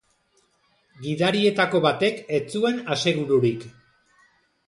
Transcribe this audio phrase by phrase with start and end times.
[1.07, 3.67] Gidarietako batek ez zuen asegururik.